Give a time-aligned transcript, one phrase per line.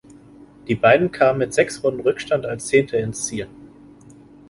[0.67, 3.47] Die Beiden kamen mit sechs Runden Rückstand als Zehnte ins Ziel.